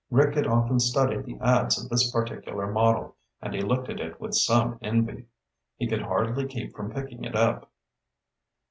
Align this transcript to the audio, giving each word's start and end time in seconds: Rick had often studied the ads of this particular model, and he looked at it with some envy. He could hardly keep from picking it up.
Rick 0.09 0.33
had 0.33 0.47
often 0.47 0.79
studied 0.79 1.25
the 1.25 1.37
ads 1.45 1.79
of 1.79 1.87
this 1.87 2.09
particular 2.11 2.65
model, 2.71 3.15
and 3.39 3.53
he 3.53 3.61
looked 3.61 3.87
at 3.87 3.99
it 3.99 4.19
with 4.19 4.33
some 4.33 4.79
envy. 4.81 5.27
He 5.77 5.85
could 5.87 6.01
hardly 6.01 6.47
keep 6.47 6.75
from 6.75 6.91
picking 6.91 7.23
it 7.23 7.35
up. 7.35 7.69